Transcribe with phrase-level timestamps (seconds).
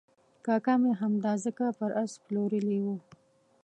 [0.45, 2.95] کاکا مې همدا ځمکه پر آس پلورلې وه.